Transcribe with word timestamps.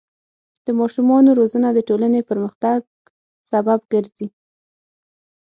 د 0.65 0.67
ماشومانو 0.79 1.29
روزنه 1.39 1.67
د 1.73 1.79
ټولنې 1.89 2.21
پرمختګ 2.29 2.79
سبب 3.51 3.79
ګرځي. 3.93 4.27